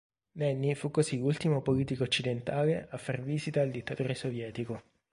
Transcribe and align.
Nenni 0.31 0.73
fu 0.73 0.89
così 0.89 1.19
l'ultimo 1.19 1.61
politico 1.61 2.01
occidentale 2.05 2.87
a 2.89 2.97
far 2.97 3.21
visita 3.21 3.61
al 3.61 3.69
dittatore 3.69 4.15
sovietico. 4.15 4.81